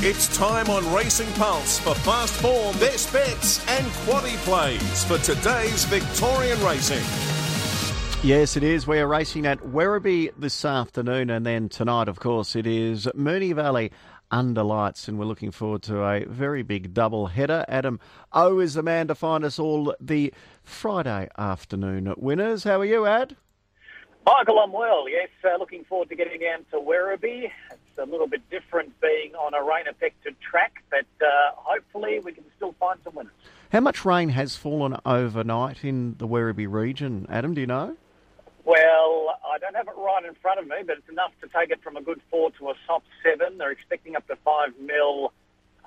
[0.00, 5.86] It's time on Racing Pulse for fast form, best bets, and quaddy plays for today's
[5.86, 7.02] Victorian racing.
[8.22, 8.86] Yes, it is.
[8.86, 13.54] We are racing at Werribee this afternoon, and then tonight, of course, it is Moonee
[13.54, 13.90] Valley
[14.30, 17.64] under lights, and we're looking forward to a very big double header.
[17.66, 17.98] Adam
[18.34, 20.30] O is the man to find us all the
[20.62, 22.64] Friday afternoon winners.
[22.64, 23.34] How are you, Ad?
[24.26, 25.08] Michael, I'm well.
[25.08, 27.50] Yes, uh, looking forward to getting down to Werribee.
[27.98, 32.74] A little bit different being on a rain-affected track, but uh, hopefully we can still
[32.78, 33.32] find some winners.
[33.72, 37.54] How much rain has fallen overnight in the Werribee region, Adam?
[37.54, 37.96] Do you know?
[38.64, 41.70] Well, I don't have it right in front of me, but it's enough to take
[41.70, 43.58] it from a good four to a soft seven.
[43.58, 45.32] They're expecting up to five mil,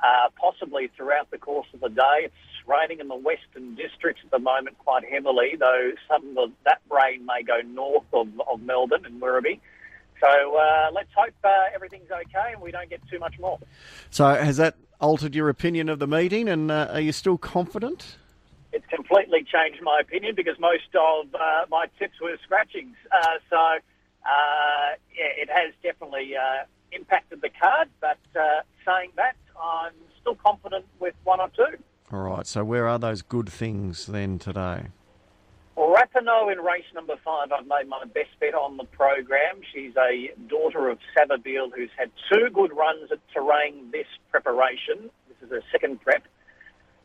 [0.04, 2.24] uh, possibly throughout the course of the day.
[2.24, 2.34] It's
[2.68, 7.26] raining in the western districts at the moment quite heavily, though some of that rain
[7.26, 9.60] may go north of, of Melbourne and Werribee.
[10.22, 13.60] So uh, let's hope uh, everything's okay and we don't get too much more.
[14.10, 18.18] So has that altered your opinion of the meeting, and uh, are you still confident?
[18.72, 22.96] it's completely changed my opinion because most of uh, my tips were scratchings.
[23.12, 27.90] Uh, so, uh, yeah, it has definitely uh, impacted the card.
[28.00, 31.78] But uh, saying that, I'm still confident with one or two.
[32.12, 32.46] All right.
[32.46, 34.88] So, where are those good things then today?
[36.00, 39.60] Rapinoe in race number five, I've made my best bet on the program.
[39.74, 45.10] She's a daughter of Savabeel who's had two good runs at Terang this preparation.
[45.28, 46.24] This is her second prep.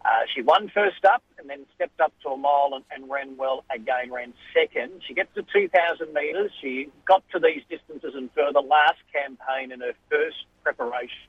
[0.04, 3.36] Uh, she won first up and then stepped up to a mile and, and, ran
[3.36, 5.02] well again, ran second.
[5.08, 6.52] She gets to 2,000 metres.
[6.60, 11.26] She got to these distances and further last campaign in her first preparation.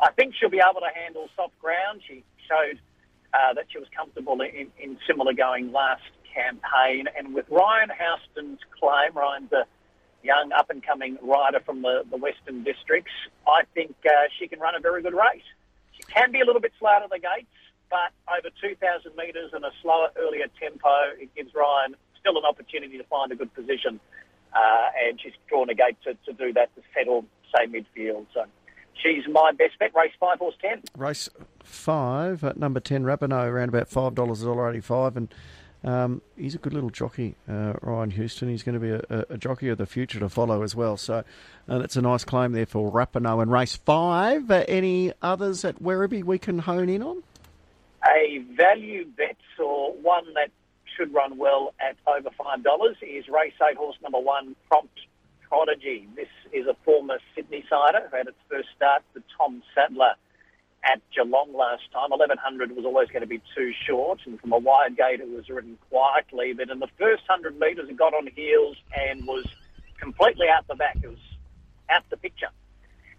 [0.00, 2.02] I think she'll be able to handle soft ground.
[2.06, 2.78] She showed
[3.32, 6.02] uh, that she was comfortable in, in, similar going last
[6.34, 7.06] campaign.
[7.16, 9.64] And with Ryan Houston's claim, Ryan's a
[10.22, 13.12] young up and coming rider from the, the Western Districts,
[13.46, 15.46] I think uh, she can run a very good race.
[15.96, 17.48] She can be a little bit slow out of the gates
[17.90, 18.78] but over 2,000
[19.16, 23.36] metres and a slower, earlier tempo, it gives Ryan still an opportunity to find a
[23.36, 23.98] good position.
[24.54, 27.24] Uh, and she's drawn a gate to, to do that to settle,
[27.54, 28.26] say, midfield.
[28.32, 28.44] So
[28.94, 29.92] she's my best bet.
[29.94, 30.82] Race five, horse 10.
[30.96, 31.28] Race
[31.62, 35.16] five, at number 10, Rapinoe, around about $5, $1.85.
[35.16, 35.34] And
[35.82, 38.48] um, he's a good little jockey, uh, Ryan Houston.
[38.48, 40.96] He's going to be a, a, jockey of the future to follow as well.
[40.96, 41.24] So
[41.68, 44.50] uh, that's a nice claim there for Rapinoe and race five.
[44.50, 47.22] Uh, any others at Werribee we can hone in on?
[48.06, 50.50] A value bet or one that
[50.96, 54.98] should run well at over $5 is race 8 horse number 1 Prompt
[55.48, 56.08] Prodigy.
[56.14, 60.14] This is a former Sydney sider who had its first start for Tom Sadler
[60.84, 62.10] at Geelong last time.
[62.10, 65.48] 1100 was always going to be too short, and from a wide gate it was
[65.48, 66.52] ridden quietly.
[66.52, 69.44] But in the first 100 metres, it got on heels and was
[69.98, 70.96] completely out the back.
[71.02, 71.18] It was
[71.90, 72.48] out the picture.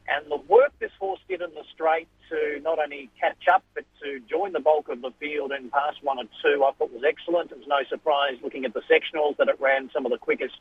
[0.08, 3.86] And the work this horse did in the straight to not only catch up, but
[4.02, 7.04] to join the bulk of the field and pass one or two, I thought was
[7.08, 7.52] excellent.
[7.52, 10.58] It was no surprise looking at the sectionals that it ran some of the quickest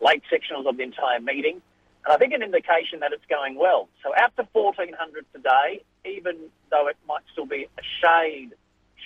[0.00, 1.60] late sectionals of the entire meeting.
[2.06, 3.88] And I think an indication that it's going well.
[4.04, 6.36] So out to 1400 today, even
[6.70, 8.50] though it might still be a shade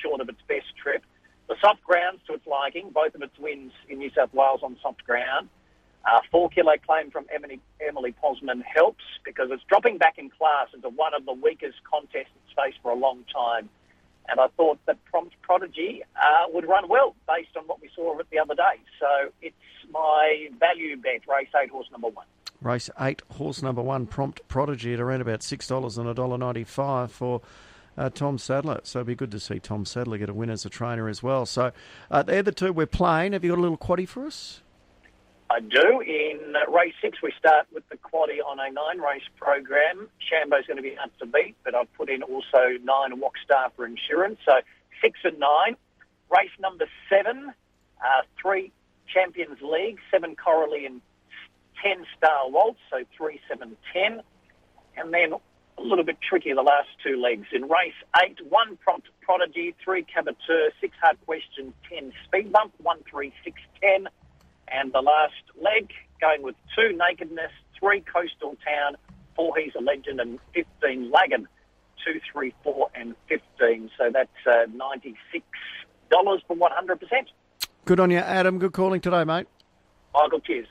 [0.02, 1.02] short of its best trip,
[1.48, 4.76] the soft grounds to its liking, both of its wins in New South Wales on
[4.82, 5.48] soft ground,
[6.04, 10.68] uh, four kilo claim from Emily, Emily Posman helps because it's dropping back in class
[10.74, 13.70] into one of the weakest contests it's faced for a long time.
[14.28, 18.12] And I thought that Prompt Prodigy uh, would run well based on what we saw
[18.12, 18.76] of it the other day.
[19.00, 19.56] So it's
[19.90, 22.26] my value bet, race eight, horse number one.
[22.62, 27.40] Race eight, horse number one, Prompt Prodigy at around about $6 and $1.95 for.
[27.98, 28.80] Uh, Tom Sadler.
[28.84, 31.22] So it'd be good to see Tom Sadler get a win as a trainer as
[31.22, 31.44] well.
[31.44, 31.72] So
[32.10, 33.32] uh, they're the two we're playing.
[33.32, 34.62] Have you got a little quaddy for us?
[35.50, 36.00] I do.
[36.00, 40.08] In race six, we start with the quaddy on a nine race program.
[40.20, 43.84] Shambo's going to be hard to beat, but I've put in also nine Walkstar for
[43.84, 44.38] insurance.
[44.46, 44.60] So
[45.02, 45.76] six and nine.
[46.30, 47.52] Race number seven,
[48.00, 48.70] uh, three
[49.12, 51.02] Champions League, seven Coralie and
[51.82, 54.22] ten Star Waltz, so three, seven, ten.
[54.96, 55.32] And then
[55.78, 57.46] a little bit tricky the last two legs.
[57.52, 62.98] In race eight, one Prompt Prodigy, three Caboteur, six Hard Question, ten Speed Bump, one,
[63.10, 64.08] three, six, ten.
[64.68, 65.90] And the last leg,
[66.20, 68.96] going with two Nakedness, three Coastal Town,
[69.34, 71.48] four He's a Legend, and 15 Lagan.
[72.04, 73.90] Two, three, four, and 15.
[73.98, 75.42] So that's uh, $96
[76.46, 76.98] for 100%.
[77.84, 78.58] Good on you, Adam.
[78.58, 79.46] Good calling today, mate.
[80.14, 80.66] Michael, cheers.